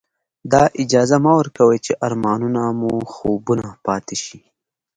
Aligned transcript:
دا 0.51 0.63
اجازه 0.83 1.17
مه 1.23 1.31
ورکوئ 1.39 1.77
چې 1.85 1.93
ارمانونه 2.07 2.61
مو 2.79 2.91
خوبونه 3.13 3.65
پاتې 3.85 4.15
شي. 4.23 4.39